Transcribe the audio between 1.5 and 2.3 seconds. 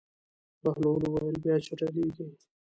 چټلېږي.